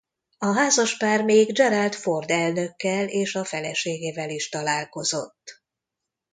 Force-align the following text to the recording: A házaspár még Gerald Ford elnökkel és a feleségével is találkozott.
A 0.37 0.45
házaspár 0.45 1.23
még 1.23 1.53
Gerald 1.53 1.93
Ford 1.93 2.29
elnökkel 2.31 3.07
és 3.09 3.35
a 3.35 3.43
feleségével 3.45 4.29
is 4.29 4.49
találkozott. 4.49 5.63